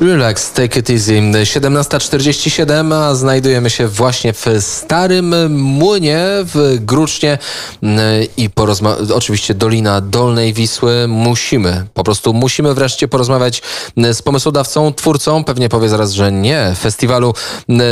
Relax, 0.00 0.52
take 0.52 0.80
it 0.80 0.90
easy. 0.90 1.12
17.47, 1.44 2.94
a 2.94 3.14
znajdujemy 3.14 3.70
się 3.70 3.88
właśnie 3.88 4.32
w 4.32 4.46
Starym 4.60 5.52
Młynie 5.56 6.18
w 6.44 6.76
Grucznie 6.80 7.38
i 8.36 8.50
porozma- 8.50 9.12
oczywiście 9.14 9.54
Dolina 9.54 10.00
Dolnej 10.00 10.52
Wisły. 10.52 11.08
Musimy, 11.08 11.84
po 11.94 12.04
prostu 12.04 12.34
musimy 12.34 12.74
wreszcie 12.74 13.08
porozmawiać 13.08 13.62
z 14.12 14.22
pomysłodawcą, 14.22 14.92
twórcą, 14.94 15.44
pewnie 15.44 15.68
powie 15.68 15.88
zaraz, 15.88 16.12
że 16.12 16.32
nie, 16.32 16.72
festiwalu 16.80 17.34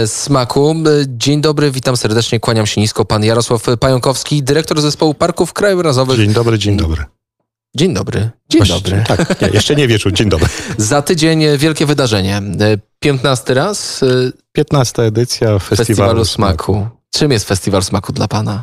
smaku. 0.07 0.75
Dzień 1.07 1.41
dobry, 1.41 1.70
witam 1.70 1.96
serdecznie, 1.96 2.41
kłaniam 2.41 2.66
się 2.66 2.80
nisko. 2.80 3.04
Pan 3.04 3.25
Jarosław 3.25 3.62
Pająkowski, 3.80 4.43
dyrektor 4.43 4.80
zespołu 4.80 5.14
parków 5.14 5.52
krajobrazowych. 5.52 6.16
Dzień 6.18 6.32
dobry, 6.32 6.59
dzień 6.59 6.77
dobry. 6.77 7.15
Dzień 7.77 7.95
dobry. 7.95 8.30
Dzień 8.48 8.64
Właściwie, 8.64 9.04
dobry. 9.04 9.16
Tak, 9.27 9.40
nie, 9.40 9.48
jeszcze 9.48 9.76
nie 9.76 9.88
wieczór. 9.88 10.12
Dzień 10.12 10.29
dobry. 10.29 10.48
Za 10.79 11.02
tydzień 11.02 11.58
wielkie 11.58 11.86
wydarzenie. 11.86 12.43
15 13.00 13.54
raz 13.54 14.04
15 14.52 15.02
edycja 15.02 15.58
Festiwalu, 15.58 15.76
Festiwalu 15.76 16.25
Smaku. 16.25 16.89
Czym 17.14 17.30
jest 17.32 17.49
Festiwal 17.49 17.82
Smaku 17.82 18.12
dla 18.12 18.29
Pana? 18.29 18.62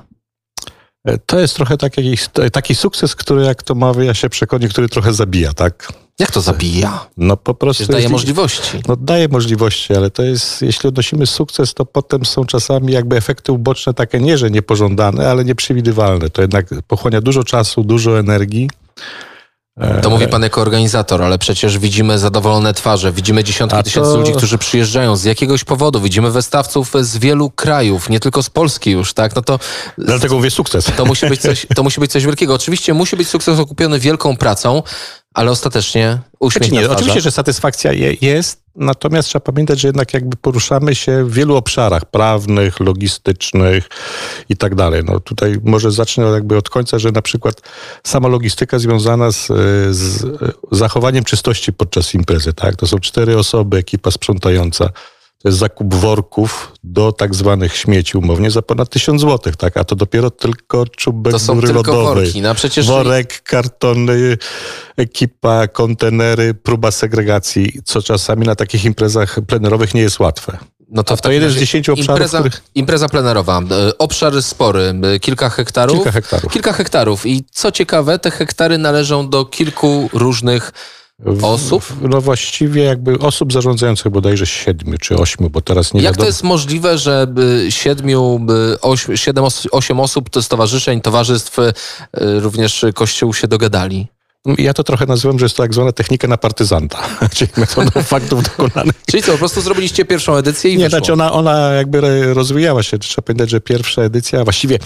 E, 1.08 1.17
To 1.17 1.39
jest 1.39 1.55
trochę 1.55 1.77
taki, 1.77 2.17
taki 2.52 2.76
sukces, 2.76 3.16
który 3.16 3.44
jak 3.44 3.63
to 3.63 3.76
mawia 3.76 4.13
się 4.13 4.30
przekonnie, 4.30 4.70
który 4.70 4.89
trochę 4.89 5.14
zabija, 5.14 5.53
tak? 5.53 5.94
Jak 6.20 6.31
to 6.31 6.41
zabija? 6.41 7.05
No 7.17 7.38
po 7.38 7.53
prostu... 7.53 7.77
Przecież 7.84 7.91
daje 7.91 8.02
jest- 8.03 8.12
możliwości. 8.12 8.77
No 8.88 8.95
daje 8.95 9.27
możliwości, 9.27 9.95
ale 9.95 10.12
to 10.12 10.23
jest, 10.23 10.62
jeśli 10.62 10.89
odnosimy 10.89 11.26
sukces, 11.27 11.73
to 11.73 11.86
potem 11.86 12.26
są 12.26 12.45
czasami 12.45 12.94
jakby 12.94 13.16
efekty 13.17 13.52
uboczne 13.52 13.94
takie 13.94 14.20
nie, 14.20 14.38
że 14.38 14.52
niepożądane, 14.52 15.30
ale 15.30 15.45
nieprzewidywalne. 15.45 16.30
To 16.30 16.41
jednak 16.41 16.66
pochłania 16.88 17.22
dużo 17.22 17.44
czasu, 17.44 17.84
dużo 17.84 18.20
energii. 18.20 18.70
E, 19.77 20.02
To 20.02 20.09
mówi 20.09 20.27
Pan 20.27 20.41
jako 20.44 20.62
organizator, 20.62 21.23
ale 21.23 21.38
przecież 21.38 21.77
widzimy 21.80 22.20
zadowolone 22.20 22.73
twarze, 22.73 23.12
widzimy 23.12 23.44
dziesiątki 23.44 23.77
to- 23.77 23.84
tysięcy 23.84 24.18
ludzi, 24.18 24.34
którzy 24.34 24.58
przyjeżdżają 24.58 25.16
z 25.16 25.23
jakiegoś 25.23 25.64
powodu, 25.64 26.02
widzimy 26.02 26.31
wystawców 26.31 26.94
z 27.02 27.17
wielu 27.17 27.50
krajów, 27.50 28.09
nie 28.09 28.20
tylko 28.20 28.44
z 28.44 28.50
Polski 28.50 28.92
już, 28.92 29.14
tak? 29.14 29.36
No 29.36 29.42
to 29.42 29.59
Dlatego 29.97 30.36
mówię 30.36 30.52
sukces. 30.52 30.86
to 30.97 31.06
musi 31.06 31.28
być 31.30 31.42
coś, 31.42 31.67
to 31.75 31.84
musi 31.84 32.00
być 32.00 32.12
coś 32.12 32.25
wielkiego. 32.25 32.53
Oczywiście 32.53 32.94
musi 32.94 33.16
być 33.17 33.28
sukces 33.28 33.59
okupiony 33.59 34.00
wielką 34.00 34.38
pracą, 34.38 34.84
ale 35.34 35.52
ostatecznie 35.52 36.19
uśmiech 36.40 36.64
Znaczy 36.69 36.75
na 36.75 36.88
nie, 36.88 36.90
oczywiście, 36.95 37.22
że 37.22 37.31
satysfakcja 37.31 37.94
je, 37.94 38.14
jest, 38.22 38.62
natomiast 38.75 39.29
trzeba 39.29 39.43
pamiętać, 39.43 39.79
że 39.79 39.88
jednak 39.88 40.13
jakby 40.13 40.38
poruszamy 40.38 40.95
się 40.95 41.23
w 41.23 41.33
wielu 41.33 41.55
obszarach 41.55 42.05
prawnych, 42.05 42.79
logistycznych 42.79 43.89
i 44.49 44.57
tak 44.57 44.75
dalej. 44.75 45.02
No 45.05 45.19
tutaj 45.19 45.57
może 45.63 45.91
zacznę 45.91 46.23
jakby 46.25 46.57
od 46.57 46.69
końca, 46.69 46.99
że 46.99 47.11
na 47.11 47.21
przykład 47.21 47.61
sama 48.03 48.27
logistyka 48.27 48.79
związana 48.79 49.31
z, 49.31 49.47
z 49.95 50.25
zachowaniem 50.71 51.23
czystości 51.23 51.73
podczas 51.73 52.13
imprezy, 52.13 52.53
tak? 52.53 52.75
To 52.75 52.88
są 52.88 52.99
cztery 52.99 53.38
osoby, 53.38 53.77
ekipa 53.77 54.11
sprzątająca. 54.11 54.89
To 55.44 55.49
jest 55.49 55.59
zakup 55.59 55.94
worków 55.94 56.72
do 56.83 57.11
tak 57.11 57.36
zwanych 57.36 57.75
śmieci 57.77 58.17
umownie 58.17 58.52
za 58.52 58.61
ponad 58.61 58.89
tysiąc 58.89 59.22
złotych, 59.22 59.55
tak? 59.55 59.77
A 59.77 59.83
to 59.83 59.95
dopiero 59.95 60.30
tylko 60.31 60.85
czubek 60.85 61.33
To 61.33 61.39
są 61.39 61.53
góry 61.55 61.67
tylko 61.67 61.91
lodowej. 61.94 62.23
worki. 62.23 62.41
No 62.41 62.55
przecież 62.55 62.88
Worek, 62.88 63.41
kartony, 63.44 64.38
ekipa, 64.97 65.67
kontenery, 65.67 66.53
próba 66.53 66.91
segregacji, 66.91 67.80
co 67.85 68.02
czasami 68.02 68.45
na 68.45 68.55
takich 68.55 68.85
imprezach 68.85 69.39
plenerowych 69.47 69.94
nie 69.94 70.02
jest 70.02 70.19
łatwe. 70.19 70.58
no 70.89 71.03
to, 71.03 71.16
w 71.16 71.22
To 71.22 71.31
jeden 71.31 71.50
z 71.50 71.55
dziesięciu 71.55 71.94
obszarów, 71.94 72.09
impreza, 72.09 72.39
których... 72.39 72.63
impreza 72.75 73.09
plenerowa. 73.09 73.59
E, 73.59 73.97
Obszar 73.97 74.44
spory, 74.44 74.94
e, 75.16 75.19
kilka 75.19 75.50
hektarów. 75.50 75.95
Kilka 75.95 76.11
hektarów. 76.11 76.52
Kilka 76.53 76.73
hektarów. 76.73 77.25
I 77.25 77.44
co 77.52 77.72
ciekawe, 77.72 78.19
te 78.19 78.31
hektary 78.31 78.78
należą 78.78 79.30
do 79.30 79.45
kilku 79.45 80.09
różnych 80.13 80.72
W- 81.19 81.44
osób? 81.44 81.83
No 82.02 82.22
właściwie 82.22 82.83
jakby 82.83 83.19
osób 83.19 83.53
zarządzających 83.53 84.11
bodajże 84.11 84.45
siedmiu 84.45 84.97
czy 84.97 85.16
ośmiu, 85.16 85.50
bo 85.50 85.61
teraz 85.61 85.94
nie 85.94 86.02
Jak 86.02 86.11
to 86.11 86.16
wiadomo. 86.16 86.28
jest 86.28 86.44
możliwe, 86.44 86.97
że 86.97 87.28
by 87.28 87.66
siedmiu, 87.69 88.45
oś, 88.81 89.08
siedem, 89.16 89.44
os, 89.44 89.67
osiem 89.72 90.00
osób 90.00 90.30
to 90.30 90.41
stowarzyszeń, 90.44 91.02
towarzystw, 91.02 91.59
e, 91.59 91.74
również 92.40 92.85
kościół 92.96 93.34
się 93.34 93.47
dogadali? 93.47 94.07
Ja 94.57 94.74
to 94.74 94.84
trochę 94.84 95.06
nazywam, 95.06 95.40
że 95.40 95.46
jest 95.46 95.56
to 95.57 95.63
tak 95.63 95.74
zwana 95.74 95.91
technika 95.91 96.28
na 96.28 96.38
partyzanta, 96.38 96.97
czyli 97.35 97.51
metodą 97.57 98.01
faktów 98.16 98.44
dokonanych. 98.44 98.94
Czyli 99.12 99.24
co, 99.24 99.31
po 99.31 99.38
prostu 99.38 99.62
zrobiliście 99.62 100.06
pierwszą 100.06 100.35
edycję 100.35 100.72
i 100.72 100.78
Nie, 100.78 100.84
wyszło. 100.85 101.00
znaczy 101.00 101.13
ona, 101.13 101.31
ona 101.34 101.59
jakby 101.74 102.34
rozwijała 102.34 102.84
się. 102.84 103.00
Trzeba 103.00 103.25
pamiętać, 103.25 103.50
że 103.50 103.62
pierwsza 103.62 104.01
edycja, 104.01 104.44
właściwie 104.44 104.80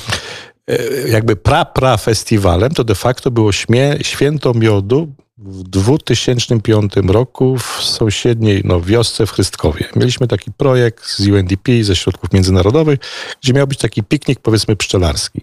e, 0.69 0.77
jakby 1.09 1.35
pra-pra 1.35 1.97
festiwalem, 2.03 2.71
to 2.73 2.83
de 2.83 2.95
facto 2.95 3.31
było 3.31 3.51
śmie, 3.51 3.97
święto 4.01 4.53
miodu 4.53 5.07
w 5.37 5.63
2005 5.63 6.93
roku 7.07 7.57
w 7.57 7.83
sąsiedniej 7.83 8.61
no, 8.65 8.81
wiosce 8.81 9.25
w 9.25 9.31
Chrystkowie. 9.31 9.85
Mieliśmy 9.95 10.27
taki 10.27 10.51
projekt 10.51 11.09
z 11.09 11.27
UNDP, 11.27 11.83
ze 11.83 11.95
środków 11.95 12.33
międzynarodowych, 12.33 12.99
gdzie 13.43 13.53
miał 13.53 13.67
być 13.67 13.79
taki 13.79 14.03
piknik, 14.03 14.39
powiedzmy, 14.39 14.75
pszczelarski. 14.75 15.41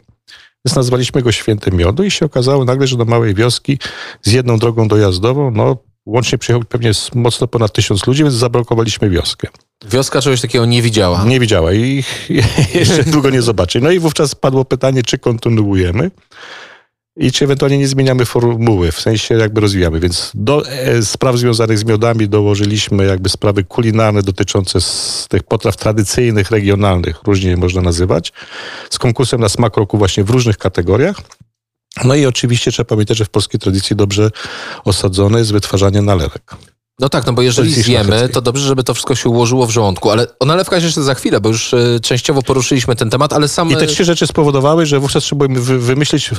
Więc 0.65 0.77
nazwaliśmy 0.77 1.23
go 1.23 1.33
Świętem 1.33 1.77
Miodu 1.77 2.05
i 2.05 2.11
się 2.11 2.27
okazało 2.27 2.65
nagle, 2.65 2.87
że 2.87 2.97
do 2.97 3.05
małej 3.05 3.35
wioski 3.35 3.79
z 4.23 4.33
jedną 4.33 4.59
drogą 4.59 4.89
dojazdową, 4.89 5.51
no 5.51 5.77
łącznie 6.07 6.39
przyjechało 6.39 6.65
pewnie 6.65 6.91
mocno 7.15 7.47
ponad 7.47 7.73
tysiąc 7.73 8.07
ludzi, 8.07 8.23
więc 8.23 8.35
zablokowaliśmy 8.35 9.11
wioskę. 9.11 9.49
Wioska 9.91 10.21
czegoś 10.23 10.41
takiego 10.41 10.67
nie 10.67 10.83
widziała. 10.83 11.25
Nie 11.25 11.41
widziała 11.41 11.73
i 11.73 12.05
jeszcze 12.75 13.05
długo 13.05 13.31
nie 13.31 13.43
zobaczy. 13.43 13.81
No 13.81 13.91
i 13.91 13.99
wówczas 13.99 14.35
padło 14.35 14.65
pytanie, 14.65 15.03
czy 15.03 15.19
kontynuujemy 15.19 16.11
i 17.17 17.33
czy 17.33 17.45
ewentualnie 17.45 17.79
nie 17.79 17.89
zmieniamy 17.89 18.25
formuły, 18.25 18.93
w 18.93 19.01
sensie 19.01 19.35
jakby 19.35 19.61
rozwijamy. 19.61 20.01
Więc 20.01 20.31
do 20.35 20.69
e, 20.69 21.03
spraw 21.03 21.37
związanych 21.37 21.79
z 21.79 21.85
miodami 21.85 22.29
dołożyliśmy 22.29 23.07
jakby 23.07 23.29
sprawy 23.29 23.65
kulinarne 23.65 24.23
dotyczące 24.23 24.81
z 24.81 25.27
tych 25.29 25.43
potraw 25.43 25.77
tradycyjnych, 25.77 26.51
regionalnych, 26.51 27.23
różnie 27.23 27.51
je 27.51 27.57
można 27.57 27.83
nazywać, 27.83 28.33
z 28.91 28.99
konkursem 28.99 29.41
na 29.41 29.49
smak 29.49 29.77
roku 29.77 29.99
właśnie 29.99 30.25
w 30.25 30.31
różnych 30.31 30.59
kategoriach. 30.59 31.17
No 32.05 32.15
i 32.15 32.27
oczywiście 32.27 32.73
trzeba 32.73 32.89
pamiętać, 32.89 33.17
że 33.17 33.25
w 33.25 33.31
polskiej 33.31 33.61
tradycji 33.61 33.97
dobrze 33.97 34.31
osadzone 34.85 35.39
jest 35.39 35.53
wytwarzanie 35.53 36.03
nalewek. 36.03 36.57
No 36.99 37.09
tak, 37.09 37.27
no 37.27 37.33
bo 37.33 37.43
jeżeli 37.43 37.71
zjemy, 37.83 38.29
to 38.29 38.41
dobrze, 38.41 38.67
żeby 38.67 38.85
to 38.85 38.95
wszystko 38.95 39.15
się 39.15 39.29
ułożyło 39.29 39.67
w 39.67 39.71
żołądku, 39.71 40.11
ale 40.11 40.27
o 40.41 40.47
nalewkach 40.47 40.83
jeszcze 40.83 41.03
za 41.03 41.15
chwilę, 41.15 41.41
bo 41.41 41.49
już 41.49 41.75
e, 41.75 42.01
częściowo 42.03 42.43
poruszyliśmy 42.43 42.97
ten 42.97 43.11
temat, 43.11 43.33
ale 43.33 43.49
sam... 43.49 43.71
I 43.71 43.77
te 43.77 43.87
trzy 43.87 44.05
rzeczy 44.05 44.27
spowodowały, 44.27 44.87
że 44.87 45.01
wówczas 45.01 45.25
trzeba 45.25 45.47
wy- 45.49 45.79
wymyślić 45.79 46.31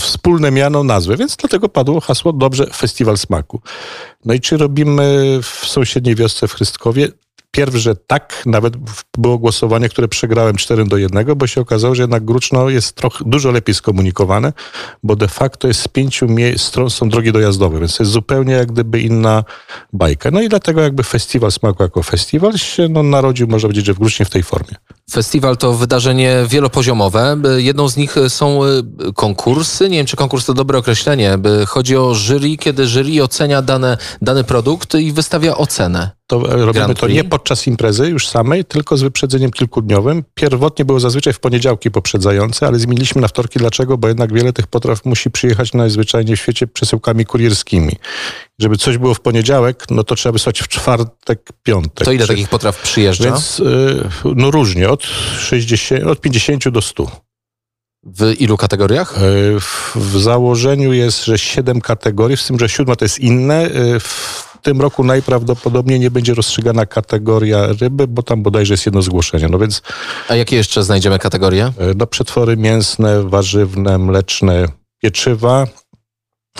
wspólne 0.00 0.50
miano, 0.50 0.84
nazwę, 0.84 1.16
więc 1.16 1.36
dlatego 1.36 1.68
padło 1.68 2.00
hasło 2.00 2.32
dobrze 2.32 2.66
Festiwal 2.66 3.18
Smaku. 3.18 3.60
No 4.24 4.34
i 4.34 4.40
czy 4.40 4.56
robimy 4.56 5.38
w 5.42 5.66
sąsiedniej 5.66 6.14
wiosce 6.14 6.48
w 6.48 6.52
Chrystkowie? 6.54 7.08
Pierw, 7.54 7.74
że 7.74 7.96
tak, 7.96 8.42
nawet 8.46 8.74
było 9.18 9.38
głosowanie, 9.38 9.88
które 9.88 10.08
przegrałem 10.08 10.56
4 10.56 10.84
do 10.84 10.96
1, 10.96 11.26
bo 11.36 11.46
się 11.46 11.60
okazało, 11.60 11.94
że 11.94 12.02
jednak 12.02 12.24
Gruczno 12.24 12.68
jest 12.68 12.96
trochę 12.96 13.24
dużo 13.26 13.50
lepiej 13.50 13.74
skomunikowane, 13.74 14.52
bo 15.02 15.16
de 15.16 15.28
facto 15.28 15.68
jest 15.68 15.80
z 15.80 15.88
pięciu 15.88 16.26
stron 16.56 16.90
są 16.90 17.08
drogi 17.08 17.32
dojazdowe, 17.32 17.78
więc 17.78 17.96
to 17.96 18.02
jest 18.02 18.12
zupełnie 18.12 18.52
jak 18.52 18.72
gdyby 18.72 19.00
inna 19.00 19.44
bajka. 19.92 20.30
No 20.30 20.42
i 20.42 20.48
dlatego 20.48 20.80
jakby 20.80 21.02
Festiwal 21.02 21.52
Smaku 21.52 21.82
jako 21.82 22.02
festiwal 22.02 22.58
się 22.58 22.88
no, 22.88 23.02
narodził, 23.02 23.46
można 23.48 23.66
powiedzieć, 23.66 23.86
że 23.86 23.94
w 23.94 23.98
Grucznie 23.98 24.26
w 24.26 24.30
tej 24.30 24.42
formie. 24.42 24.74
Festiwal 25.10 25.56
to 25.56 25.74
wydarzenie 25.74 26.44
wielopoziomowe. 26.48 27.36
Jedną 27.56 27.88
z 27.88 27.96
nich 27.96 28.16
są 28.28 28.64
e, 28.64 28.68
konkursy. 29.14 29.90
Nie 29.90 29.96
wiem, 29.96 30.06
czy 30.06 30.16
konkurs 30.16 30.46
to 30.46 30.54
dobre 30.54 30.78
określenie. 30.78 31.38
by 31.38 31.66
Chodzi 31.66 31.96
o 31.96 32.14
jury, 32.14 32.56
kiedy 32.56 32.86
jury 32.86 33.22
ocenia 33.22 33.62
dane, 33.62 33.98
dany 34.22 34.44
produkt 34.44 34.94
i 34.94 35.12
wystawia 35.12 35.56
ocenę. 35.56 36.10
To 36.26 36.38
robimy 36.38 36.72
Grand 36.72 37.00
to 37.00 37.08
nie 37.08 37.24
podczas 37.24 37.66
imprezy 37.66 38.08
już 38.08 38.28
samej, 38.28 38.64
tylko 38.64 38.96
z 38.96 39.02
wyprzedzeniem 39.02 39.50
kilkudniowym. 39.50 40.24
Pierwotnie 40.34 40.84
było 40.84 41.00
zazwyczaj 41.00 41.32
w 41.32 41.40
poniedziałki 41.40 41.90
poprzedzające, 41.90 42.66
ale 42.66 42.78
zmieniliśmy 42.78 43.20
na 43.20 43.28
wtorki. 43.28 43.58
Dlaczego? 43.58 43.98
Bo 43.98 44.08
jednak 44.08 44.32
wiele 44.32 44.52
tych 44.52 44.66
potraw 44.66 45.04
musi 45.04 45.30
przyjechać 45.30 45.72
najzwyczajniej 45.72 46.36
w 46.36 46.40
świecie 46.40 46.66
przesyłkami 46.66 47.24
kurierskimi. 47.24 47.96
Żeby 48.58 48.76
coś 48.76 48.98
było 48.98 49.14
w 49.14 49.20
poniedziałek, 49.20 49.84
no 49.90 50.04
to 50.04 50.14
trzeba 50.14 50.32
wysłać 50.32 50.60
w 50.60 50.68
czwartek, 50.68 51.48
piątek. 51.62 52.04
To 52.04 52.12
ile 52.12 52.26
takich 52.26 52.48
potraw 52.48 52.82
przyjeżdża? 52.82 53.24
Więc 53.24 53.60
y, 53.60 54.08
no 54.36 54.50
różnie, 54.50 54.90
od, 54.90 55.02
60, 55.38 56.04
od 56.04 56.20
50 56.20 56.68
do 56.68 56.82
100. 56.82 57.10
W 58.06 58.40
ilu 58.40 58.56
kategoriach? 58.56 59.22
Y, 59.22 59.60
W, 59.60 59.96
w 59.96 60.20
założeniu 60.20 60.92
jest, 60.92 61.24
że 61.24 61.38
7 61.38 61.80
kategorii, 61.80 62.36
z 62.36 62.46
tym, 62.46 62.58
że 62.58 62.68
siódma 62.68 62.96
to 62.96 63.04
jest 63.04 63.18
inne. 63.18 63.66
Y, 63.66 64.00
W 64.00 64.43
tym 64.64 64.80
roku 64.80 65.04
najprawdopodobniej 65.04 66.00
nie 66.00 66.10
będzie 66.10 66.34
rozstrzygana 66.34 66.86
kategoria 66.86 67.66
ryby, 67.80 68.06
bo 68.08 68.22
tam 68.22 68.42
bodajże 68.42 68.74
jest 68.74 68.86
jedno 68.86 69.02
zgłoszenie. 69.02 69.48
No 69.48 69.58
więc 69.58 69.82
A 70.28 70.34
jakie 70.34 70.56
jeszcze 70.56 70.82
znajdziemy 70.84 71.18
kategorie? 71.18 71.66
y, 71.66 71.94
no, 71.96 72.06
przetwory 72.06 72.56
mięsne, 72.56 73.22
warzywne, 73.28 73.98
mleczne, 73.98 74.64
pieczywa, 75.02 75.66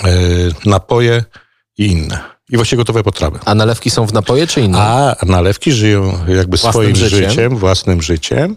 y, 0.06 0.54
napoje 0.66 1.24
i 1.78 1.86
inne. 1.86 2.18
I 2.50 2.56
właściwie 2.56 2.78
gotowe 2.78 3.02
potrawy. 3.02 3.38
A 3.44 3.54
nalewki 3.54 3.90
są 3.90 4.06
w 4.06 4.12
napoje 4.12 4.46
czy 4.46 4.60
inne? 4.60 4.78
A 4.78 5.16
nalewki 5.26 5.72
żyją 5.72 6.18
jakby 6.28 6.56
Własnym 6.56 6.72
swoim 6.72 6.96
życiem. 6.96 7.30
życiem, 7.30 7.56
własnym 7.56 8.02
życiem. 8.02 8.56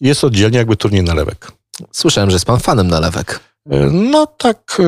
Jest 0.00 0.24
oddzielnie 0.24 0.58
jakby 0.58 0.76
turniej 0.76 1.02
nalewek. 1.02 1.52
Słyszałem, 1.92 2.30
że 2.30 2.34
jest 2.34 2.46
pan 2.46 2.60
fanem 2.60 2.88
nalewek. 2.88 3.40
No 3.92 4.26
tak, 4.26 4.82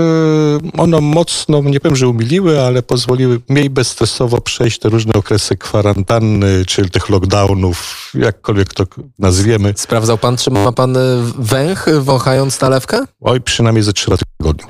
ono 0.79 1.01
mocno, 1.01 1.63
nie 1.63 1.81
powiem, 1.81 1.97
że 1.97 2.09
umiliły, 2.09 2.63
ale 2.63 2.83
pozwoliły 2.83 3.41
mniej 3.49 3.71
bezstresowo 3.71 4.41
przejść 4.41 4.79
te 4.79 4.89
różne 4.89 5.13
okresy 5.13 5.57
kwarantanny, 5.57 6.65
czyli 6.67 6.91
tych 6.91 7.09
lockdownów, 7.09 8.11
jakkolwiek 8.15 8.75
to 8.75 8.85
nazwiemy. 9.19 9.75
Sprawdzał 9.77 10.19
pan, 10.19 10.37
czy 10.37 10.51
ma 10.51 10.73
pan 10.73 10.97
węch, 11.39 11.89
wąchając 12.01 12.61
nalewkę? 12.61 13.05
Oj, 13.21 13.41
przynajmniej 13.41 13.83
ze 13.83 13.93
trzy 13.93 14.11
razy 14.11 14.23
w 14.35 14.37
tygodniu. 14.39 14.67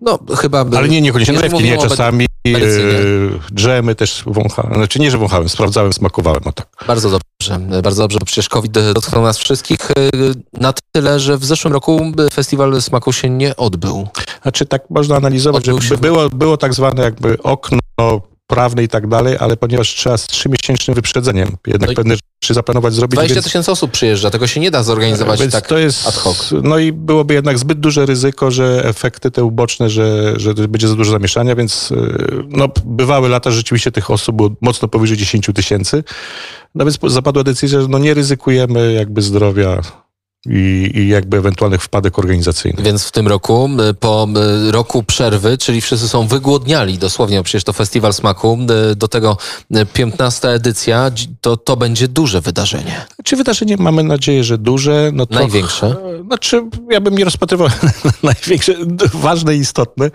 No, 0.00 0.18
chyba... 0.36 0.64
Ale 0.76 0.88
nie, 0.88 1.00
niekoniecznie 1.00 1.34
nalewki, 1.34 1.64
nie, 1.64 1.78
czasami 1.78 2.24
e, 2.24 2.60
drzemy 3.50 3.94
też 3.94 4.22
wąchałem. 4.26 4.74
Znaczy 4.74 4.98
nie, 5.00 5.10
że 5.10 5.18
wąchałem, 5.18 5.48
sprawdzałem, 5.48 5.92
smakowałem, 5.92 6.42
o 6.44 6.52
tak. 6.52 6.66
Bardzo 6.86 7.10
dobrze, 7.10 7.58
bardzo 7.82 8.02
dobrze, 8.02 8.18
bo 8.18 8.26
przecież 8.26 8.48
COVID 8.48 8.72
dotknął 8.94 9.22
nas 9.22 9.38
wszystkich 9.38 9.90
e, 9.90 10.10
na 10.52 10.72
tyle, 10.92 11.20
że 11.20 11.38
w 11.38 11.44
zeszłym 11.44 11.72
roku 11.72 12.12
festiwal 12.32 12.82
smaku 12.82 13.12
się 13.12 13.30
nie 13.30 13.56
odbył. 13.56 14.08
Znaczy 14.42 14.66
tak 14.66 14.90
można 14.90 15.16
analizować, 15.16 15.68
odbył 15.68 15.80
że 15.80 15.96
było, 15.96 16.28
było 16.28 16.56
tak 16.56 16.74
zwane 16.74 17.02
jakby 17.02 17.42
okno 17.42 17.78
prawne 18.50 18.82
i 18.82 18.88
tak 18.88 19.06
dalej, 19.06 19.36
ale 19.40 19.56
ponieważ 19.56 19.94
trzeba 19.94 20.16
z 20.16 20.26
trzymiesięcznym 20.26 20.94
wyprzedzeniem 20.94 21.56
jednak 21.66 21.90
no 21.90 21.96
pewne 21.96 22.14
rzeczy 22.14 22.54
zaplanować, 22.54 22.94
zrobić. 22.94 23.14
20 23.14 23.42
tysięcy 23.42 23.70
osób 23.70 23.90
przyjeżdża, 23.90 24.30
tego 24.30 24.46
się 24.46 24.60
nie 24.60 24.70
da 24.70 24.82
zorganizować 24.82 25.40
więc 25.40 25.52
tak 25.52 25.66
to 25.66 25.78
jest, 25.78 26.06
ad 26.06 26.14
hoc. 26.14 26.54
No 26.62 26.78
i 26.78 26.92
byłoby 26.92 27.34
jednak 27.34 27.58
zbyt 27.58 27.80
duże 27.80 28.06
ryzyko, 28.06 28.50
że 28.50 28.84
efekty 28.84 29.30
te 29.30 29.44
uboczne, 29.44 29.90
że, 29.90 30.34
że 30.36 30.54
będzie 30.54 30.88
za 30.88 30.94
dużo 30.94 31.12
zamieszania, 31.12 31.54
więc 31.54 31.90
y, 31.90 31.96
no, 32.48 32.68
bywały 32.84 33.28
lata, 33.28 33.50
że 33.50 33.56
rzeczywiście 33.56 33.92
tych 33.92 34.10
osób 34.10 34.36
było 34.36 34.50
mocno 34.60 34.88
powyżej 34.88 35.16
10 35.16 35.50
tysięcy. 35.54 36.04
No 36.74 36.84
więc 36.84 36.98
zapadła 37.06 37.44
decyzja, 37.44 37.80
że 37.80 37.88
no 37.88 37.98
nie 37.98 38.14
ryzykujemy 38.14 38.92
jakby 38.92 39.22
zdrowia 39.22 39.80
i, 40.46 40.90
i 40.94 41.08
jakby 41.08 41.36
ewentualnych 41.36 41.82
wpadek 41.82 42.18
organizacyjnych. 42.18 42.84
Więc 42.84 43.04
w 43.04 43.12
tym 43.12 43.28
roku, 43.28 43.70
po 44.00 44.28
roku 44.70 45.02
przerwy, 45.02 45.58
czyli 45.58 45.80
wszyscy 45.80 46.08
są 46.08 46.26
wygłodniali 46.26 46.98
dosłownie, 46.98 47.42
przecież 47.42 47.64
to 47.64 47.72
Festiwal 47.72 48.12
Smaku, 48.12 48.58
do 48.96 49.08
tego 49.08 49.36
15 49.92 50.48
edycja, 50.48 51.10
to, 51.40 51.56
to 51.56 51.76
będzie 51.76 52.08
duże 52.08 52.40
wydarzenie. 52.40 53.06
Czy 53.24 53.36
wydarzenie 53.36 53.76
mamy 53.76 54.02
nadzieję, 54.02 54.44
że 54.44 54.58
duże? 54.58 55.10
No 55.14 55.26
to, 55.26 55.34
Największe? 55.34 55.96
Znaczy, 56.26 56.62
ja 56.90 57.00
bym 57.00 57.18
nie 57.18 57.24
rozpatrywał 57.24 57.68
największe, 58.22 58.74
ważne 59.14 59.56
i 59.56 59.58
istotne, 59.58 60.10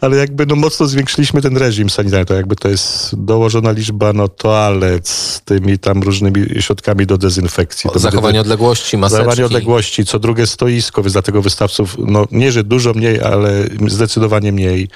ale 0.00 0.16
jakby 0.16 0.46
no 0.46 0.56
mocno 0.56 0.86
zwiększyliśmy 0.86 1.42
ten 1.42 1.56
reżim 1.56 1.90
sanitarny, 1.90 2.26
to 2.26 2.34
jakby 2.34 2.56
to 2.56 2.68
jest 2.68 3.16
dołożona 3.24 3.70
liczba 3.70 4.12
no 4.12 4.28
toalet 4.28 5.08
z 5.08 5.40
tymi 5.40 5.78
tam 5.78 6.02
różnymi 6.02 6.46
środkami 6.62 7.06
do 7.06 7.18
dezynfekcji. 7.18 7.90
O, 7.90 7.98
zachowanie 7.98 8.40
odległości, 8.40 8.96
maseczki. 8.96 9.24
Zachowanie 9.24 9.46
odległości 9.46 9.69
odległości, 9.70 10.04
co 10.04 10.18
drugie 10.18 10.46
stoisko, 10.46 11.02
więc 11.02 11.12
dlatego 11.12 11.42
wystawców, 11.42 11.96
no 11.98 12.26
nie, 12.30 12.52
że 12.52 12.64
dużo 12.64 12.92
mniej, 12.92 13.20
ale 13.20 13.64
zdecydowanie 13.88 14.52
mniej. 14.52 14.88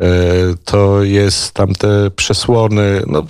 E, 0.00 0.04
to 0.64 1.02
jest 1.02 1.52
tam 1.52 1.74
te 1.74 2.10
przesłony, 2.10 3.02
no, 3.06 3.22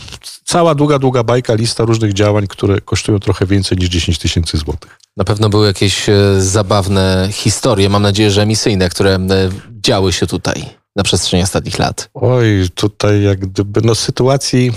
cała 0.44 0.75
długa, 0.75 0.99
długa 0.99 1.23
bajka, 1.23 1.55
lista 1.55 1.85
różnych 1.85 2.12
działań, 2.12 2.46
które 2.46 2.81
kosztują 2.81 3.19
trochę 3.19 3.46
więcej 3.46 3.79
niż 3.79 3.88
10 3.88 4.19
tysięcy 4.19 4.56
złotych. 4.56 4.99
Na 5.17 5.25
pewno 5.25 5.49
były 5.49 5.67
jakieś 5.67 6.08
e, 6.08 6.40
zabawne 6.40 7.29
historie, 7.32 7.88
mam 7.88 8.02
nadzieję, 8.02 8.31
że 8.31 8.43
emisyjne, 8.43 8.88
które 8.88 9.14
e, 9.14 9.50
działy 9.84 10.12
się 10.12 10.26
tutaj 10.26 10.64
na 10.96 11.02
przestrzeni 11.02 11.43
ostatnich 11.43 11.79
lat. 11.79 12.11
Oj, 12.14 12.69
tutaj 12.75 13.23
jak 13.23 13.38
gdyby, 13.38 13.81
no 13.84 13.94
sytuacji 13.94 14.73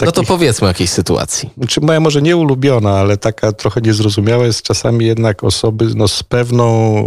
No 0.00 0.12
to 0.12 0.22
powiedzmy 0.22 0.64
o 0.64 0.68
jakiejś 0.68 0.90
sytuacji. 0.90 1.50
Znaczy 1.58 1.80
moja 1.80 2.00
może 2.00 2.22
nie 2.22 2.36
ulubiona, 2.36 2.98
ale 2.98 3.16
taka 3.16 3.52
trochę 3.52 3.80
niezrozumiała 3.80 4.44
jest 4.44 4.62
czasami 4.62 5.06
jednak 5.06 5.44
osoby 5.44 5.86
no, 5.94 6.08
z 6.08 6.22
pewną 6.22 7.06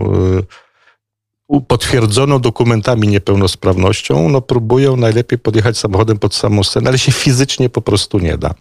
y, 1.50 1.62
potwierdzoną 1.68 2.40
dokumentami 2.40 3.08
niepełnosprawnością, 3.08 4.30
no 4.30 4.42
próbują 4.42 4.96
najlepiej 4.96 5.40
podjechać 5.40 5.78
samochodem 5.78 6.20
pod 6.20 6.36
samą 6.36 6.64
scenę, 6.64 6.90
ale 6.90 6.98
się 6.98 7.12
fizycznie 7.12 7.70
po 7.70 7.82
prostu 7.82 8.20
nie 8.20 8.38
da. 8.38 8.54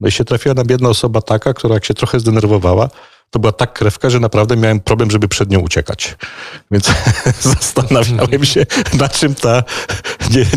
No 0.00 0.08
i 0.08 0.12
się 0.12 0.24
trafiła 0.24 0.54
nam 0.54 0.66
jedna 0.70 0.88
osoba 0.88 1.22
taka, 1.22 1.54
która 1.54 1.74
jak 1.74 1.84
się 1.84 1.94
trochę 1.94 2.20
zdenerwowała, 2.20 2.88
to 3.30 3.38
była 3.38 3.52
tak 3.52 3.72
krewka, 3.72 4.10
że 4.10 4.20
naprawdę 4.20 4.56
miałem 4.56 4.80
problem, 4.80 5.10
żeby 5.10 5.28
przed 5.28 5.50
nią 5.50 5.60
uciekać. 5.60 6.16
Więc 6.70 6.90
zastanawiałem 7.40 8.44
się, 8.44 8.66
na 8.98 9.08
czym 9.08 9.34
ta 9.34 9.62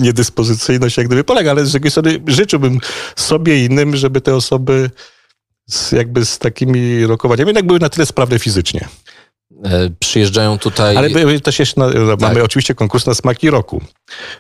niedyspozycyjność 0.02 0.98
jak 0.98 1.08
gdyby 1.08 1.24
polega, 1.24 1.52
ale 1.52 1.66
z 1.66 1.72
drugiej 1.72 1.92
strony 1.92 2.20
życzyłbym 2.28 2.80
sobie 3.16 3.66
innym, 3.66 3.96
żeby 3.96 4.22
te 4.22 4.36
osoby 4.36 4.90
z, 5.70 5.92
jakby 5.92 6.26
z 6.26 6.40
takimi 6.40 7.06
rokowaniami 7.06 7.50
jednak 7.50 7.68
były 7.68 7.80
na 7.80 7.90
tyle 7.90 8.06
sprawne 8.06 8.40
fizycznie. 8.40 8.88
E, 9.64 9.90
przyjeżdżają 10.00 10.58
tutaj. 10.60 10.98
Ale 10.98 11.40
też 11.40 11.60
jeszcze 11.60 11.82
na, 11.82 11.92
tak. 11.92 12.20
mamy 12.20 12.44
oczywiście 12.44 12.76
konkurs 12.76 13.06
na 13.06 13.14
smaki 13.14 13.50
roku 13.50 13.82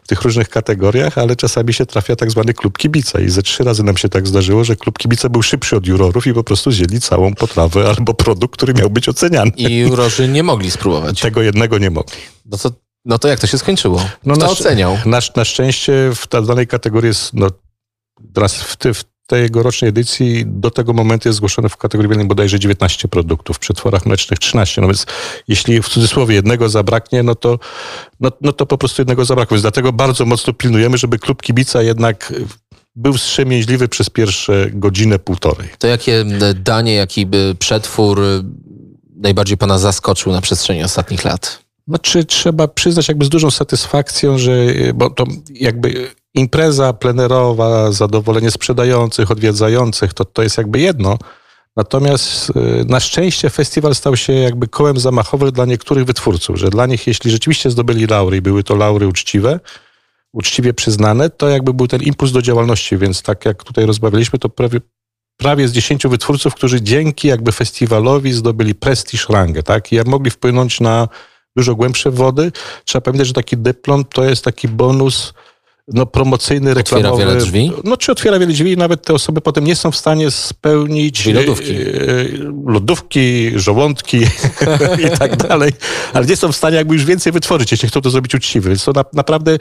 w 0.03 0.07
tych 0.07 0.21
różnych 0.21 0.50
kategoriach, 0.50 1.17
ale 1.17 1.35
czasami 1.35 1.73
się 1.73 1.85
trafia 1.85 2.15
tak 2.15 2.31
zwany 2.31 2.53
klub 2.53 2.77
kibica 2.77 3.19
i 3.19 3.29
ze 3.29 3.44
trzy 3.44 3.63
razy 3.63 3.83
nam 3.83 3.97
się 3.97 4.09
tak 4.09 4.27
zdarzyło, 4.27 4.63
że 4.63 4.75
klub 4.75 4.97
kibica 4.97 5.29
był 5.29 5.44
szybszy 5.44 5.75
od 5.75 5.88
jurorów 5.88 6.27
i 6.27 6.33
po 6.33 6.44
prostu 6.44 6.71
zjedli 6.71 7.01
całą 7.01 7.33
potrawę 7.33 7.94
albo 7.97 8.13
produkt, 8.13 8.53
który 8.53 8.73
miał 8.73 8.89
być 8.89 9.09
oceniany. 9.09 9.51
I 9.55 9.77
jurorzy 9.77 10.27
nie 10.27 10.44
mogli 10.44 10.71
spróbować. 10.71 11.19
Tego 11.19 11.41
jednego 11.41 11.77
nie 11.77 11.89
mogli. 11.89 12.17
No 12.45 12.57
to, 12.57 12.71
no 13.06 13.19
to 13.19 13.27
jak 13.27 13.39
to 13.39 13.47
się 13.47 13.57
skończyło? 13.57 14.06
No 14.25 14.33
Kto 14.33 14.45
na, 14.45 14.51
oceniał? 14.51 14.97
Na, 15.06 15.19
na 15.35 15.45
szczęście 15.45 16.11
w 16.15 16.45
danej 16.47 16.67
kategorii 16.67 17.07
jest 17.07 17.33
no, 17.33 17.47
teraz 18.33 18.56
w, 18.56 18.77
w 18.94 19.12
tegorocznej 19.27 19.89
edycji 19.89 20.43
do 20.45 20.71
tego 20.71 20.93
momentu 20.93 21.29
jest 21.29 21.37
zgłoszone 21.37 21.69
w 21.69 21.77
kategorii 21.77 22.09
wielkiej 22.09 22.27
bodajże 22.27 22.59
19 22.59 23.07
produktów, 23.07 23.57
w 23.57 23.59
przetworach 23.59 24.05
mlecznych 24.05 24.39
13. 24.39 24.81
No 24.81 24.87
więc 24.87 25.05
jeśli 25.47 25.81
w 25.81 25.89
cudzysłowie 25.89 26.35
jednego 26.35 26.69
zabraknie, 26.69 27.23
no 27.23 27.35
to, 27.35 27.59
no, 28.19 28.31
no 28.41 28.51
to 28.51 28.65
po 28.65 28.77
prostu 28.77 29.01
jednego 29.01 29.25
zabrakło. 29.25 29.55
Więc 29.55 29.61
dlatego 29.61 29.93
bardzo 29.93 30.25
mocno 30.25 30.53
pilnujemy, 30.53 30.97
żeby 30.97 31.19
klub 31.19 31.41
kibica 31.41 31.81
jednak 31.81 32.33
był 32.95 33.13
wstrzemięźliwy 33.13 33.87
przez 33.87 34.09
pierwsze 34.09 34.69
godzinę, 34.73 35.19
półtorej. 35.19 35.69
To 35.79 35.87
jakie 35.87 36.25
danie, 36.55 36.93
jaki 36.93 37.27
przetwór 37.59 38.21
najbardziej 39.15 39.57
pana 39.57 39.77
zaskoczył 39.77 40.31
na 40.31 40.41
przestrzeni 40.41 40.83
ostatnich 40.83 41.23
lat? 41.23 41.63
Znaczy 41.87 42.25
trzeba 42.25 42.67
przyznać 42.67 43.07
jakby 43.07 43.25
z 43.25 43.29
dużą 43.29 43.51
satysfakcją, 43.51 44.37
że 44.37 44.51
bo 44.93 45.09
to 45.09 45.25
jakby 45.49 46.11
impreza 46.35 46.94
plenerowa, 46.94 47.91
zadowolenie 47.91 48.51
sprzedających, 48.51 49.31
odwiedzających, 49.31 50.13
to, 50.13 50.25
to 50.25 50.44
jest 50.44 50.57
jakby 50.57 50.80
jedno. 50.80 51.18
Natomiast 51.75 52.50
y, 52.50 52.85
na 52.85 53.00
szczęście 53.00 53.50
festiwal 53.50 53.95
stał 53.95 54.18
się 54.18 54.33
jakby 54.33 54.68
kołem 54.68 55.00
zamachowym 55.00 55.51
dla 55.51 55.65
niektórych 55.65 56.06
wytwórców, 56.06 56.57
że 56.57 56.69
dla 56.69 56.85
nich, 56.85 57.07
jeśli 57.07 57.31
rzeczywiście 57.31 57.71
zdobyli 57.71 58.07
laury 58.07 58.38
i 58.38 58.41
były 58.41 58.63
to 58.63 58.75
laury 58.75 59.07
uczciwe, 59.07 59.59
uczciwie 60.33 60.74
przyznane, 60.74 61.30
to 61.30 61.50
jakby 61.50 61.74
był 61.74 61.88
ten 61.88 62.01
impuls 62.01 62.31
do 62.31 62.41
działalności, 62.41 62.97
więc 62.97 63.21
tak 63.21 63.45
jak 63.45 63.63
tutaj 63.63 63.85
rozmawialiśmy, 63.85 64.39
to 64.39 64.50
prawie, 64.50 64.80
prawie 65.38 65.68
z 65.68 65.71
dziesięciu 65.71 66.09
wytwórców, 66.09 66.56
którzy 66.56 66.81
dzięki 66.81 67.28
jakby 67.28 67.52
festiwalowi 67.52 68.33
zdobyli 68.33 68.75
prestiż, 68.75 69.30
rangę, 69.30 69.63
tak? 69.63 69.92
I 69.92 69.99
mogli 70.06 70.31
wpłynąć 70.31 70.80
na 70.80 71.07
dużo 71.56 71.75
głębsze 71.75 72.11
wody. 72.11 72.52
Trzeba 72.85 73.02
pamiętać, 73.02 73.28
że 73.28 73.33
taki 73.33 73.57
dyplom 73.57 74.06
to 74.06 74.23
jest 74.23 74.44
taki 74.44 74.68
bonus 74.68 75.33
no, 75.87 76.06
promocyjny, 76.06 76.73
reklamowy. 76.73 77.09
Otwiera 77.09 77.31
wiele 77.31 77.45
drzwi? 77.45 77.71
No, 77.83 77.97
czy 77.97 78.11
otwiera 78.11 78.40
wiele 78.40 78.54
drzwi 78.54 78.71
i 78.71 78.78
nawet 78.78 79.06
te 79.06 79.13
osoby 79.13 79.42
potem 79.42 79.63
nie 79.63 79.75
są 79.75 79.92
w 79.92 79.97
stanie 79.97 80.31
spełnić 80.31 81.25
lodówki, 81.25 81.71
e, 81.71 81.85
lodówki 82.66 83.52
żołądki 83.56 84.18
i 85.06 85.18
tak 85.19 85.37
dalej, 85.47 85.71
ale 86.13 86.25
nie 86.25 86.35
są 86.35 86.52
w 86.52 86.56
stanie 86.56 86.75
jakby 86.75 86.94
już 86.94 87.06
więcej 87.06 87.33
wytworzyć, 87.33 87.71
jeśli 87.71 87.90
chcą 87.90 88.02
to 88.02 88.09
zrobić 88.09 88.35
uczciwie. 88.35 88.69
Więc 88.69 88.85
to 88.85 88.92
na, 88.92 89.06
naprawdę 89.13 89.57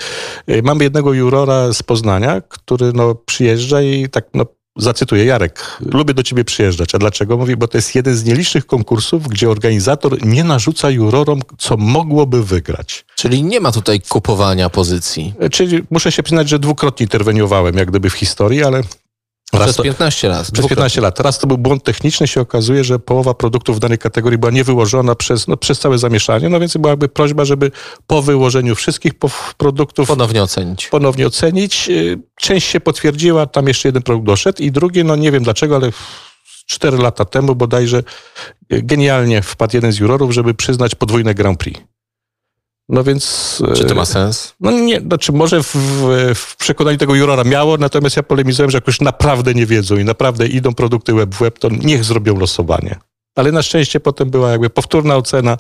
e, 0.47 0.63
mamy 0.63 0.85
jednego 0.85 1.13
jurora 1.13 1.73
z 1.73 1.83
Poznania, 1.83 2.41
który 2.41 2.93
no, 2.93 3.15
przyjeżdża 3.15 3.83
i 3.83 4.09
tak 4.09 4.25
no, 4.35 4.47
Zacytuję, 4.77 5.25
Jarek, 5.25 5.79
lubię 5.81 6.15
do 6.15 6.23
ciebie 6.23 6.45
przyjeżdżać. 6.45 6.95
A 6.95 6.99
dlaczego? 6.99 7.37
Mówi, 7.37 7.57
bo 7.57 7.69
to 7.69 7.79
jest 7.79 7.95
jeden 7.95 8.17
z 8.17 8.25
nielicznych 8.25 8.67
konkursów, 8.67 9.29
gdzie 9.29 9.51
organizator 9.51 10.27
nie 10.27 10.45
narzuca 10.45 10.91
jurorom, 10.91 11.41
co 11.59 11.77
mogłoby 11.77 12.45
wygrać. 12.45 13.05
Czyli 13.17 13.43
nie 13.43 13.61
ma 13.61 13.73
tutaj 13.73 14.01
kupowania 14.01 14.71
pozycji. 14.71 15.35
E, 15.39 15.51
czyli 15.51 15.83
muszę 15.91 16.13
się 16.13 16.23
przyznać, 16.23 16.49
że 16.49 16.59
dwukrotnie 16.59 17.05
interweniowałem 17.05 17.77
jak 17.77 17.91
gdyby 17.91 18.11
w 18.11 18.15
historii, 18.15 18.65
ale 18.65 18.83
Raz 19.53 19.73
przez 19.73 19.85
15 19.85 20.29
lat. 20.29 20.51
Przez 20.51 20.67
15 20.67 21.01
lat. 21.01 21.17
Teraz 21.17 21.39
to 21.39 21.47
był 21.47 21.59
błąd 21.59 21.85
techniczny. 21.85 22.29
Się 22.29 22.41
okazuje, 22.41 22.85
że 22.85 22.99
połowa 22.99 23.35
produktów 23.35 23.77
w 23.77 23.79
danej 23.79 23.99
kategorii 23.99 24.39
była 24.39 24.53
niewyłożona 24.53 25.15
przez, 25.15 25.49
no, 25.49 25.57
przez 25.57 25.79
całe 25.79 25.99
zamieszanie. 25.99 26.49
No 26.49 26.61
więc 26.61 26.77
byłaby 26.77 27.09
prośba, 27.09 27.45
żeby 27.45 27.71
po 28.07 28.23
wyłożeniu 28.23 28.75
wszystkich 28.75 29.13
produktów 29.57 30.09
ponownie 30.09 30.43
ocenić. 30.43 30.87
Ponownie 30.87 31.27
ocenić. 31.27 31.89
Y, 31.89 32.19
część 32.37 32.69
się 32.69 32.81
potwierdziła, 32.81 33.47
tam 33.47 33.69
jeszcze 33.69 33.89
jeden 33.89 34.03
produkt 34.03 34.27
doszedł 34.27 34.63
i 34.63 34.73
drugi, 34.73 35.05
no 35.05 35.17
nie 35.17 35.33
wiem 35.33 35.43
dlaczego, 35.43 35.77
ale 35.77 35.91
4 36.67 36.99
lata 36.99 37.25
temu 37.25 37.55
bodajże 37.55 38.03
y, 38.73 38.83
genialnie 38.83 39.43
wpadł 39.43 39.77
jeden 39.77 39.93
z 39.93 39.99
jurorów, 39.99 40.33
żeby 40.33 40.55
przyznać 40.55 40.95
podwójne 40.95 41.35
Grand 41.35 41.59
Prix. 41.59 41.81
No 42.93 43.05
więc... 43.05 43.63
Czy 43.75 43.85
to 43.85 43.95
ma 43.95 44.03
e, 44.03 44.07
sens? 44.07 44.55
No 44.61 44.71
nie, 44.71 45.01
znaczy 45.01 45.33
może 45.33 45.63
w, 45.63 45.75
w, 46.35 46.57
przekonaniu 46.57 46.99
tego 46.99 47.15
jurora 47.15 47.45
miało, 47.45 47.77
natomiast 47.77 48.17
ja 48.17 48.23
polemizowałem, 48.23 48.71
że 48.71 48.77
jak 48.77 48.87
już 48.87 49.01
naprawdę 49.01 49.55
nie 49.55 49.67
wiedzą 49.67 49.97
i 49.97 50.05
naprawdę 50.05 50.47
idą 50.47 50.75
produkty 50.75 51.15
web 51.15 51.35
w 51.35 51.39
web, 51.39 51.59
to 51.59 51.69
niech 51.69 52.05
zrobią 52.05 52.39
losowanie. 52.39 52.97
Ale 53.37 53.53
na 53.53 53.63
szczęście 53.63 54.01
potem 54.01 54.31
była 54.31 54.51
jakby 54.51 54.71
powtórna 54.71 55.17
ocena 55.17 55.57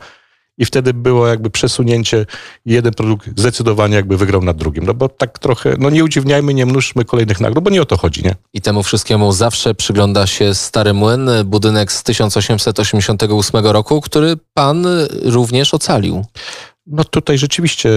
i 0.59 0.65
wtedy 0.65 0.95
było 0.95 1.27
jakby 1.27 1.51
przesunięcie 1.51 2.27
jeden 2.67 2.93
produkt 2.93 3.29
zdecydowanie 3.37 3.97
jakby 3.97 4.17
wygrał 4.17 4.43
nad 4.43 4.57
drugim. 4.57 4.87
No 4.87 4.95
bo 4.95 5.09
tak 5.09 5.39
trochę, 5.39 5.77
no 5.79 5.91
nie 5.91 6.05
udziwniajmy, 6.05 6.55
nie 6.55 6.67
mnóżmy 6.67 7.05
kolejnych 7.05 7.41
nagród, 7.41 7.65
bo 7.65 7.71
nie 7.71 7.83
o 7.83 7.87
to 7.87 7.97
chodzi, 7.97 8.23
nie? 8.25 8.35
I 8.53 8.61
temu 8.61 8.83
wszystkiemu 8.83 9.33
zawsze 9.33 9.75
przygląda 9.75 10.27
się 10.27 10.55
Stary 10.55 10.95
Młyn, 10.95 11.31
budynek 11.45 11.93
z 11.93 12.03
1888 12.03 13.67
roku, 13.67 14.01
który 14.01 14.37
pan 14.55 14.87
również 15.25 15.75
ocalił. 15.75 16.25
No 16.87 17.05
tutaj 17.05 17.39
rzeczywiście 17.39 17.89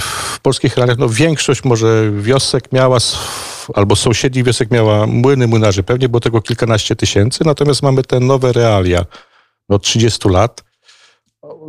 w 0.00 0.40
polskich 0.40 0.76
realiach 0.76 0.98
no 0.98 1.08
większość 1.08 1.64
może 1.64 2.10
wiosek 2.12 2.72
miała 2.72 2.98
albo 3.74 3.96
sąsiednich 3.96 4.44
wiosek 4.44 4.70
miała 4.70 5.06
młyny, 5.06 5.46
młynarzy. 5.46 5.82
Pewnie 5.82 6.08
było 6.08 6.20
tego 6.20 6.42
kilkanaście 6.42 6.96
tysięcy, 6.96 7.44
natomiast 7.44 7.82
mamy 7.82 8.02
te 8.02 8.20
nowe 8.20 8.52
realia 8.52 9.04
od 9.68 9.82
30 9.82 10.28
lat. 10.28 10.64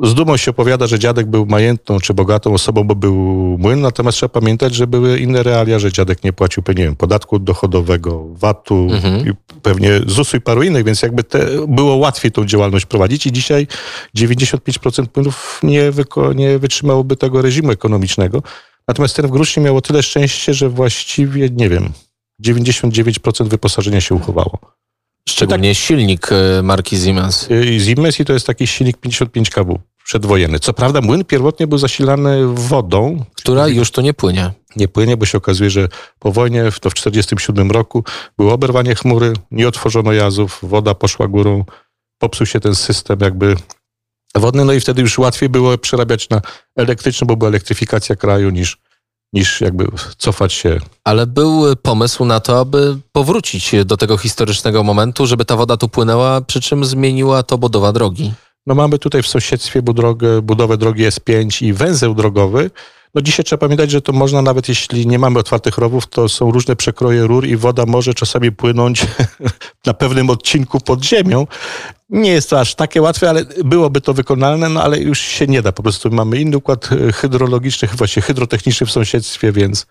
Z 0.03 0.13
dumą 0.13 0.37
się 0.37 0.51
opowiada, 0.51 0.87
że 0.87 0.99
dziadek 0.99 1.27
był 1.27 1.45
majętną 1.45 1.99
czy 1.99 2.13
bogatą 2.13 2.53
osobą, 2.53 2.83
bo 2.83 2.95
był 2.95 3.15
młyn, 3.59 3.81
natomiast 3.81 4.17
trzeba 4.17 4.29
pamiętać, 4.29 4.75
że 4.75 4.87
były 4.87 5.19
inne 5.19 5.43
realia, 5.43 5.79
że 5.79 5.91
dziadek 5.91 6.23
nie 6.23 6.33
płacił 6.33 6.63
nie 6.67 6.73
wiem, 6.73 6.95
podatku 6.95 7.39
dochodowego, 7.39 8.25
VAT-u, 8.29 8.75
mhm. 8.91 9.27
i 9.27 9.31
pewnie 9.61 10.01
ZUS-u 10.07 10.37
i 10.37 10.41
paru 10.41 10.63
innych, 10.63 10.83
więc 10.85 11.01
jakby 11.01 11.23
te, 11.23 11.47
było 11.67 11.95
łatwiej 11.95 12.31
tą 12.31 12.45
działalność 12.45 12.85
prowadzić 12.85 13.25
i 13.25 13.31
dzisiaj 13.31 13.67
95% 14.17 15.07
płynów 15.07 15.59
nie, 15.63 15.91
wyko, 15.91 16.33
nie 16.33 16.59
wytrzymałoby 16.59 17.17
tego 17.17 17.41
reżimu 17.41 17.71
ekonomicznego. 17.71 18.43
Natomiast 18.87 19.15
ten 19.15 19.27
w 19.27 19.31
Grusznie 19.31 19.63
miało 19.63 19.81
tyle 19.81 20.03
szczęście, 20.03 20.53
że 20.53 20.69
właściwie, 20.69 21.49
nie 21.49 21.69
wiem, 21.69 21.91
99% 22.45 23.47
wyposażenia 23.47 24.01
się 24.01 24.15
uchowało. 24.15 24.72
Szczególnie 25.29 25.69
tak, 25.69 25.77
silnik 25.77 26.29
e, 26.31 26.63
marki 26.63 26.97
Siemens. 26.97 27.51
Y, 27.51 27.79
Siemens 27.79 28.19
i 28.19 28.25
to 28.25 28.33
jest 28.33 28.47
taki 28.47 28.67
silnik 28.67 28.97
55 28.97 29.49
kW 29.49 29.79
przedwojenny. 30.05 30.59
Co 30.59 30.73
prawda 30.73 31.01
młyn 31.01 31.25
pierwotnie 31.25 31.67
był 31.67 31.77
zasilany 31.77 32.47
wodą. 32.47 33.25
Która 33.35 33.67
już 33.67 33.91
to 33.91 34.01
nie 34.01 34.13
płynie. 34.13 34.51
Nie 34.75 34.87
płynie, 34.87 35.17
bo 35.17 35.25
się 35.25 35.37
okazuje, 35.37 35.69
że 35.69 35.87
po 36.19 36.31
wojnie, 36.31 36.63
to 36.63 36.89
w 36.89 36.93
1947 36.93 37.71
roku, 37.71 38.03
było 38.37 38.53
oberwanie 38.53 38.95
chmury, 38.95 39.33
nie 39.51 39.67
otworzono 39.67 40.13
jazów, 40.13 40.59
woda 40.63 40.95
poszła 40.95 41.27
górą, 41.27 41.65
popsuł 42.17 42.45
się 42.45 42.59
ten 42.59 42.75
system 42.75 43.19
jakby 43.21 43.55
wodny, 44.35 44.65
no 44.65 44.73
i 44.73 44.79
wtedy 44.79 45.01
już 45.01 45.17
łatwiej 45.17 45.49
było 45.49 45.77
przerabiać 45.77 46.29
na 46.29 46.41
elektryczny, 46.75 47.27
bo 47.27 47.35
była 47.35 47.49
elektryfikacja 47.49 48.15
kraju 48.15 48.49
niż 48.49 48.77
niż 49.33 49.61
jakby 49.61 49.87
cofać 50.17 50.53
się. 50.53 50.79
Ale 51.03 51.27
był 51.27 51.75
pomysł 51.75 52.25
na 52.25 52.39
to, 52.39 52.59
aby 52.59 52.97
powrócić 53.11 53.71
do 53.85 53.97
tego 53.97 54.17
historycznego 54.17 54.83
momentu, 54.83 55.25
żeby 55.25 55.45
ta 55.45 55.55
woda 55.55 55.77
tu 55.77 55.89
płynęła, 55.89 56.41
przy 56.41 56.61
czym 56.61 56.85
zmieniła 56.85 57.43
to 57.43 57.57
budowa 57.57 57.91
drogi. 57.91 58.33
No 58.67 58.75
mamy 58.75 58.99
tutaj 58.99 59.23
w 59.23 59.27
sąsiedztwie 59.27 59.81
budowę, 59.81 60.41
budowę 60.41 60.77
drogi 60.77 61.03
S5 61.03 61.65
i 61.65 61.73
węzeł 61.73 62.15
drogowy, 62.15 62.69
no 63.15 63.21
dzisiaj 63.21 63.45
trzeba 63.45 63.59
pamiętać, 63.59 63.91
że 63.91 64.01
to 64.01 64.13
można 64.13 64.41
nawet 64.41 64.69
jeśli 64.69 65.07
nie 65.07 65.19
mamy 65.19 65.39
otwartych 65.39 65.77
rowów, 65.77 66.07
to 66.07 66.29
są 66.29 66.51
różne 66.51 66.75
przekroje 66.75 67.27
rur 67.27 67.45
i 67.47 67.57
woda 67.57 67.85
może 67.85 68.13
czasami 68.13 68.51
płynąć 68.51 69.05
na 69.85 69.93
pewnym 69.93 70.29
odcinku 70.29 70.79
pod 70.79 71.03
ziemią. 71.05 71.47
Nie 72.13 72.31
jest 72.31 72.49
to 72.49 72.59
aż 72.59 72.75
takie 72.75 73.01
łatwe, 73.01 73.29
ale 73.29 73.45
byłoby 73.63 74.01
to 74.01 74.13
wykonalne, 74.13 74.69
no 74.69 74.83
ale 74.83 74.99
już 74.99 75.19
się 75.19 75.47
nie 75.47 75.61
da. 75.61 75.71
Po 75.71 75.83
prostu 75.83 76.11
mamy 76.11 76.41
inny 76.41 76.57
układ 76.57 76.89
hydrologiczny, 77.13 77.87
właśnie 77.87 78.21
hydrotechniczny 78.21 78.87
w 78.87 78.91
sąsiedztwie, 78.91 79.51
więc 79.51 79.85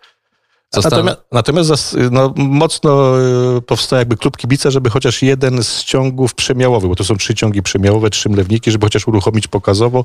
Natomiast, 0.76 1.18
natomiast 1.32 1.96
no, 2.10 2.34
mocno 2.36 3.20
e, 3.20 3.60
powstał 3.60 3.98
jakby 3.98 4.16
klub 4.16 4.36
kibica, 4.36 4.70
żeby 4.70 4.90
chociaż 4.90 5.22
jeden 5.22 5.62
z 5.62 5.84
ciągów 5.84 6.34
przemiałowych, 6.34 6.88
bo 6.88 6.96
to 6.96 7.04
są 7.04 7.16
trzy 7.16 7.34
ciągi 7.34 7.62
przemiałowe, 7.62 8.10
trzy 8.10 8.28
mlewniki, 8.28 8.70
żeby 8.70 8.86
chociaż 8.86 9.08
uruchomić 9.08 9.48
pokazowo, 9.48 10.04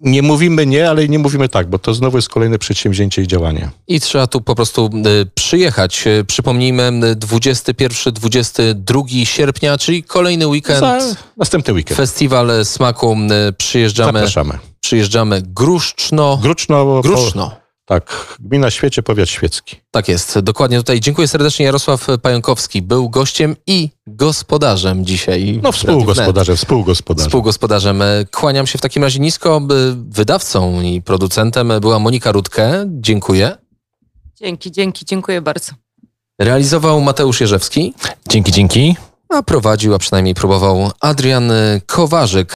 nie 0.00 0.22
mówimy 0.22 0.66
nie, 0.66 0.90
ale 0.90 1.08
nie 1.08 1.18
mówimy 1.18 1.48
tak, 1.48 1.70
bo 1.70 1.78
to 1.78 1.94
znowu 1.94 2.18
jest 2.18 2.28
kolejne 2.28 2.58
przedsięwzięcie 2.58 3.22
i 3.22 3.26
działanie. 3.26 3.70
I 3.88 4.00
trzeba 4.00 4.26
tu 4.26 4.40
po 4.40 4.54
prostu 4.54 4.90
y, 5.22 5.26
przyjechać. 5.34 6.06
Y, 6.06 6.24
przypomnijmy, 6.24 6.92
21-22 7.16 9.24
sierpnia, 9.24 9.78
czyli 9.78 10.02
kolejny 10.02 10.46
weekend. 10.46 10.80
Za 10.80 10.98
następny 11.36 11.74
weekend. 11.74 11.96
Festiwal 11.96 12.64
Smaku. 12.64 13.16
Y, 13.48 13.52
przyjeżdżamy. 13.52 14.12
Zapraszamy. 14.12 14.58
Przyjeżdżamy 14.80 15.42
Gruszczno. 15.42 16.38
Gruszno. 16.42 17.00
Gruszno. 17.02 17.50
Po... 17.50 17.65
Tak, 17.88 18.36
gmina 18.40 18.70
Świecie, 18.70 19.02
powiat 19.02 19.28
świecki. 19.28 19.76
Tak 19.90 20.08
jest, 20.08 20.38
dokładnie 20.38 20.76
tutaj. 20.78 21.00
Dziękuję 21.00 21.28
serdecznie. 21.28 21.66
Jarosław 21.66 22.06
Pająkowski 22.22 22.82
był 22.82 23.10
gościem 23.10 23.56
i 23.66 23.90
gospodarzem 24.06 25.04
dzisiaj. 25.04 25.60
No 25.62 25.72
współgospodarzem, 25.72 26.56
współgospodarzem. 26.56 27.28
Współgospodarzem. 27.28 28.02
Kłaniam 28.32 28.66
się 28.66 28.78
w 28.78 28.80
takim 28.80 29.02
razie 29.02 29.20
nisko. 29.20 29.60
Wydawcą 30.08 30.80
i 30.80 31.02
producentem 31.02 31.72
była 31.80 31.98
Monika 31.98 32.32
Rudkę. 32.32 32.84
Dziękuję. 32.88 33.56
Dzięki, 34.34 34.72
dzięki, 34.72 35.04
dziękuję 35.04 35.40
bardzo. 35.40 35.72
Realizował 36.40 37.00
Mateusz 37.00 37.40
Jerzewski. 37.40 37.94
Dzięki, 38.28 38.52
dzięki. 38.52 38.96
A 39.28 39.42
prowadził, 39.42 39.94
a 39.94 39.98
przynajmniej 39.98 40.34
próbował 40.34 40.90
Adrian 41.00 41.52
Kowarzyk. 41.86 42.44